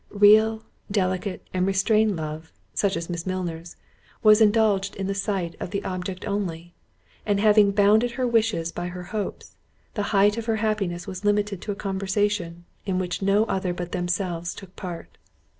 Real, 0.09 0.63
delicate, 0.89 1.47
and 1.53 1.67
restrained 1.67 2.15
love, 2.15 2.51
such 2.73 2.97
as 2.97 3.07
Miss 3.07 3.27
Milner's, 3.27 3.75
was 4.23 4.41
indulged 4.41 4.95
in 4.95 5.05
the 5.05 5.13
sight 5.13 5.55
of 5.59 5.69
the 5.69 5.83
object 5.83 6.25
only; 6.25 6.73
and 7.23 7.39
having 7.39 7.69
bounded 7.69 8.13
her 8.13 8.25
wishes 8.25 8.71
by 8.71 8.87
her 8.87 9.03
hopes, 9.13 9.57
the 9.93 10.01
height 10.09 10.39
of 10.39 10.47
her 10.47 10.55
happiness 10.55 11.05
was 11.05 11.23
limited 11.23 11.61
to 11.61 11.71
a 11.71 11.75
conversation, 11.75 12.65
in 12.83 12.97
which 12.97 13.21
no 13.21 13.43
other 13.45 13.75
but 13.75 13.91
themselves 13.91 14.55
took 14.55 14.69
a 14.69 14.73
part. 14.73 15.19